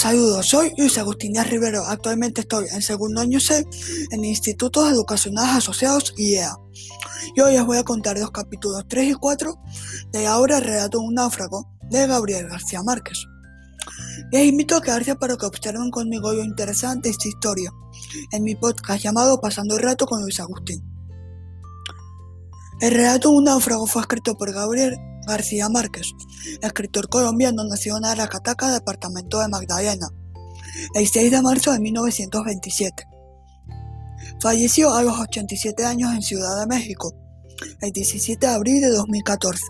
[0.00, 1.84] Los saludo, soy Luis Agustín Díaz Rivero.
[1.84, 3.66] Actualmente estoy en segundo año C
[4.10, 6.56] en Institutos Educacionales Asociados IEA.
[7.36, 9.54] Y hoy les voy a contar los capítulos 3 y 4
[10.10, 13.26] de la obra Relato un náufrago de Gabriel García Márquez.
[14.32, 17.70] Les invito a quedarse para que observen conmigo lo interesante de esta historia
[18.32, 20.82] en mi podcast llamado Pasando el Rato con Luis Agustín.
[22.80, 26.12] El relato Un náufrago fue escrito por Gabriel García Márquez,
[26.62, 30.08] escritor colombiano nacido en Aracataca, departamento de Magdalena,
[30.94, 33.06] el 6 de marzo de 1927.
[34.40, 37.14] Falleció a los 87 años en Ciudad de México,
[37.80, 39.62] el 17 de abril de 2014.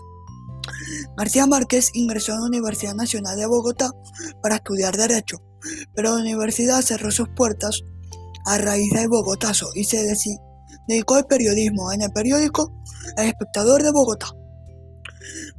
[1.17, 3.91] García Márquez ingresó en la Universidad Nacional de Bogotá
[4.41, 5.41] para estudiar Derecho,
[5.93, 7.81] pero la universidad cerró sus puertas
[8.45, 10.03] a raíz del Bogotazo y se
[10.87, 12.71] dedicó al periodismo en el periódico
[13.17, 14.27] El Espectador de Bogotá.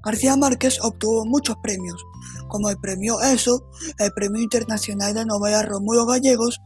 [0.05, 2.03] García Márquez obtuvo muchos premios,
[2.48, 6.61] como el Premio ESO, el Premio Internacional de Novela Rómulo Gallegos,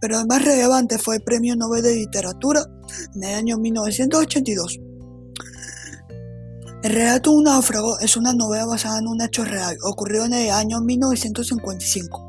[0.00, 2.64] pero el más relevante fue el Premio Nobel de Literatura
[3.14, 4.78] en el año 1982.
[6.82, 10.50] El relato Un náufrago es una novela basada en un hecho real ocurrido en el
[10.50, 12.26] año 1955.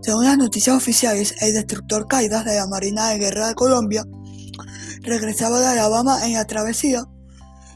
[0.00, 4.04] Según las noticias oficiales, el destructor Caidas de la Marina de Guerra de Colombia
[5.02, 7.04] regresaba de Alabama en la travesía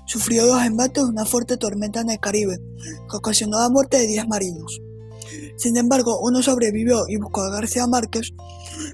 [0.08, 2.58] sufrió los embates de una fuerte tormenta en el Caribe,
[3.10, 4.80] que ocasionó la muerte de 10 marinos.
[5.56, 8.32] Sin embargo, uno sobrevivió y buscó a García Márquez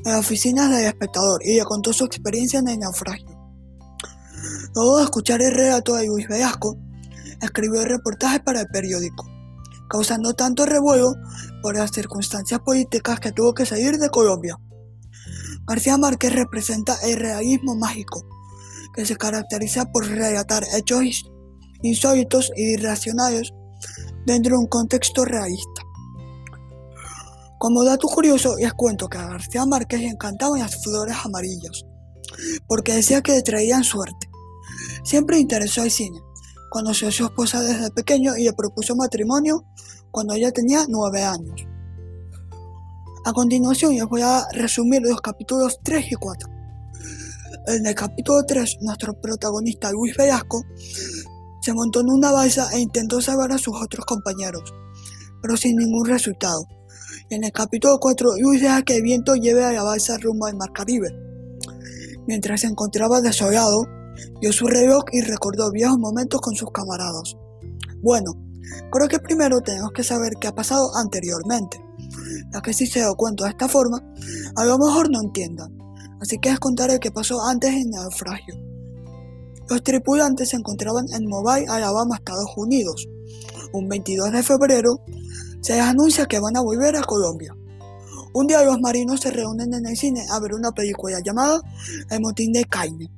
[0.05, 3.29] en las oficinas del espectador y le contó su experiencia en el naufragio.
[4.75, 6.77] Luego de escuchar el relato de Luis Velasco,
[7.41, 9.25] escribió el reportaje para el periódico,
[9.89, 11.15] causando tanto revuelo
[11.63, 14.59] por las circunstancias políticas que tuvo que salir de Colombia.
[15.67, 18.27] García Márquez representa el realismo mágico,
[18.95, 21.25] que se caracteriza por relatar hechos
[21.83, 23.53] insólitos e irracionales
[24.25, 25.83] dentro de un contexto realista.
[27.59, 31.85] Como dato curioso, les cuento que a García Márquez le encantaban las flores amarillas,
[32.67, 34.29] porque decía que le traían suerte.
[35.03, 36.21] Siempre interesó el cine.
[36.71, 39.65] Conoció a su esposa desde pequeño y le propuso matrimonio
[40.11, 41.67] cuando ella tenía nueve años.
[43.25, 46.54] A continuación les voy a resumir los capítulos 3 y 4.
[47.67, 50.67] En el capítulo 3, nuestro protagonista Luis Velasco
[51.63, 54.75] se montó en una balsa e intentó salvar a sus otros compañeros,
[55.41, 56.67] pero sin ningún resultado.
[57.31, 60.57] En el capítulo 4, Luis deja que el viento lleve a la balsa rumbo al
[60.57, 61.09] Mar Caribe.
[62.27, 63.87] Mientras se encontraba desolado,
[64.43, 67.35] vio su reloj y recordó viejos momentos con sus camaradas.
[68.03, 68.35] Bueno,
[68.93, 71.83] creo que primero tenemos que saber qué ha pasado anteriormente,
[72.53, 74.05] ya que si se da cuenta de esta forma,
[74.55, 75.84] a lo mejor no entiendan
[76.25, 78.55] así que les contaré qué pasó antes en el naufragio.
[79.69, 83.07] Los tripulantes se encontraban en Mobile, Alabama, Estados Unidos.
[83.73, 85.03] Un 22 de febrero
[85.61, 87.55] se les anuncia que van a volver a Colombia.
[88.33, 91.61] Un día los marinos se reúnen en el cine a ver una película llamada
[92.11, 93.11] El motín de Caine.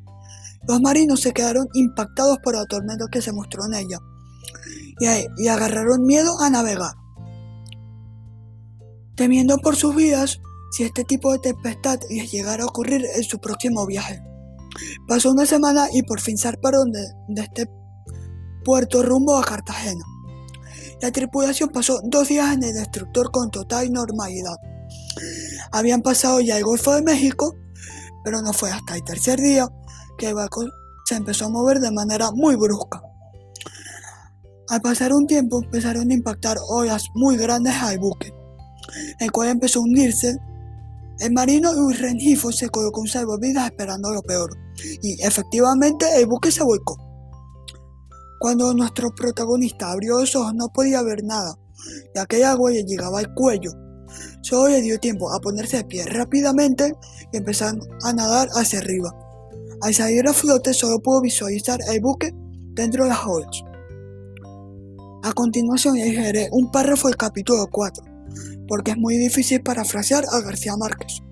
[0.66, 4.00] Los marinos se quedaron impactados por la tormenta que se mostró en ella
[5.39, 6.95] y agarraron miedo a navegar.
[9.15, 10.41] Temiendo por sus vidas,
[10.71, 14.22] si este tipo de tempestad llegara a ocurrir en su próximo viaje.
[15.09, 17.71] Pasó una semana y por fin zarparon de, de este
[18.65, 20.04] puerto rumbo a Cartagena.
[21.00, 24.56] La tripulación pasó dos días en el destructor con total normalidad.
[25.72, 27.54] Habían pasado ya el Golfo de México,
[28.25, 29.69] pero no fue hasta el tercer día
[30.19, 30.65] que el barco
[31.04, 33.03] se empezó a mover de manera muy brusca.
[34.69, 38.33] Al pasar un tiempo empezaron a impactar olas muy grandes al buque,
[39.21, 40.37] el cual empezó a hundirse
[41.21, 44.50] el marino Luis Rengifo se colocó un salvavidas esperando lo peor,
[45.03, 46.97] y efectivamente el buque se volcó.
[48.38, 51.59] Cuando nuestro protagonista abrió los ojos no podía ver nada,
[52.15, 53.71] ya que el agua le llegaba al cuello.
[54.43, 56.94] Solo le dio tiempo a ponerse de pie rápidamente
[57.33, 59.15] y empezar a nadar hacia arriba.
[59.80, 62.30] Al salir a flote solo pudo visualizar el buque
[62.74, 63.63] dentro de las olas.
[65.22, 68.05] A continuación leeré un párrafo del capítulo 4
[68.69, 71.23] porque es muy difícil parafrasear a García Márquez.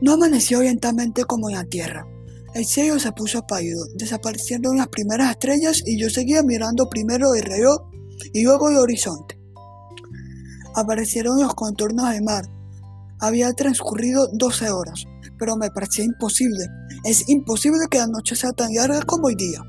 [0.00, 2.06] No amaneció lentamente como en la tierra.
[2.54, 7.42] El cielo se puso apálido, desapareciendo las primeras estrellas y yo seguía mirando primero el
[7.42, 7.78] reloj
[8.32, 9.40] y luego el horizonte.
[10.74, 12.44] Aparecieron los contornos del mar.
[13.20, 15.04] Había transcurrido 12 horas,
[15.38, 16.66] pero me parecía imposible.
[17.04, 19.60] Es imposible que la noche sea tan larga como hoy día.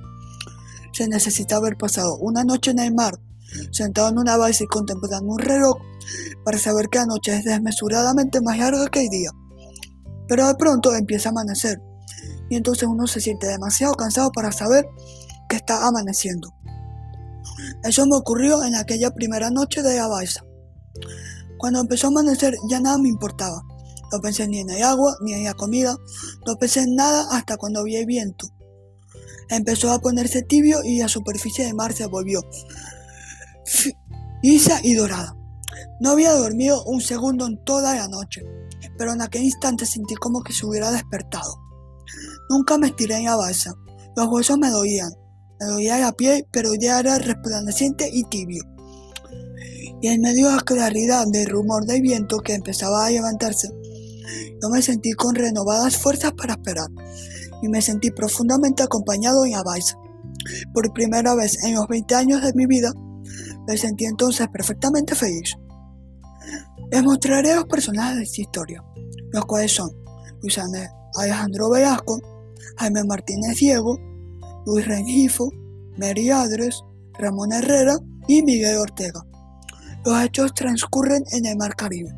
[0.93, 3.19] Se necesita haber pasado una noche en el mar
[3.71, 5.77] sentado en una base y contemplando un reloj
[6.43, 9.31] para saber que la noche es desmesuradamente más larga que el día.
[10.27, 11.81] Pero de pronto empieza a amanecer
[12.49, 14.87] y entonces uno se siente demasiado cansado para saber
[15.49, 16.53] que está amaneciendo.
[17.83, 20.43] Eso me ocurrió en aquella primera noche de la balsa.
[21.57, 23.63] Cuando empezó a amanecer ya nada me importaba.
[24.11, 25.97] No pensé ni en el agua, ni en la comida,
[26.45, 28.47] no pensé en nada hasta cuando vi el viento.
[29.49, 32.41] Empezó a ponerse tibio y la superficie del mar se volvió
[34.41, 35.35] lisa y dorada.
[35.99, 38.43] No había dormido un segundo en toda la noche,
[38.97, 41.59] pero en aquel instante sentí como que se hubiera despertado.
[42.49, 43.73] Nunca me estiré en la balsa.
[44.15, 45.11] Los huesos me doían.
[45.59, 48.63] Me doía la piel, pero ya era resplandeciente y tibio.
[50.01, 53.69] Y en medio de la claridad del rumor del viento que empezaba a levantarse,
[54.61, 56.89] yo me sentí con renovadas fuerzas para esperar
[57.61, 59.97] y me sentí profundamente acompañado en la balsa.
[60.73, 62.91] Por primera vez en los 20 años de mi vida,
[63.67, 65.55] me sentí entonces perfectamente feliz.
[66.91, 68.83] Les mostraré a los personajes de esta historia,
[69.31, 69.89] los cuales son
[70.41, 70.59] Luis
[71.15, 72.19] Alejandro Velasco,
[72.77, 73.97] Jaime Martínez Diego,
[74.65, 75.51] Luis Rengifo,
[75.97, 76.83] Mary Adres,
[77.17, 77.97] Ramón Herrera
[78.27, 79.25] y Miguel Ortega.
[80.05, 82.13] Los hechos transcurren en el Mar Caribe.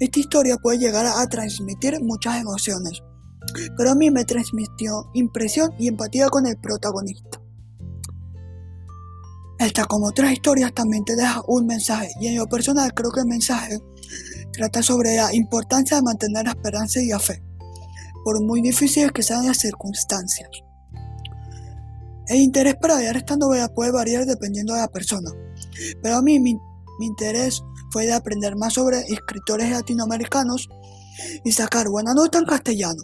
[0.00, 3.02] Esta historia puede llegar a transmitir muchas emociones,
[3.76, 7.35] pero a mí me transmitió impresión y empatía con el protagonista.
[9.58, 13.20] Esta, como otras historias, también te deja un mensaje, y en lo personal creo que
[13.20, 13.78] el mensaje
[14.52, 17.42] trata sobre la importancia de mantener la esperanza y la fe,
[18.24, 20.50] por muy difíciles que sean las circunstancias.
[22.28, 25.30] El interés para leer esta novela puede variar dependiendo de la persona,
[26.02, 26.54] pero a mí mi,
[26.98, 30.68] mi interés fue de aprender más sobre escritores latinoamericanos
[31.44, 33.02] y sacar buena nota en castellano.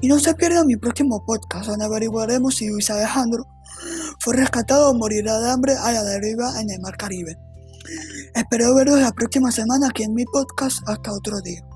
[0.00, 3.44] Y no se pierda mi próximo podcast donde averiguaremos si Luis Alejandro
[4.18, 7.38] fue rescatado o morirá de hambre a la deriva en el Mar Caribe.
[8.34, 10.78] Espero veros la próxima semana aquí en mi podcast.
[10.86, 11.69] Hasta otro día.